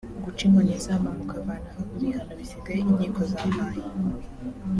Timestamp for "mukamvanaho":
1.17-1.81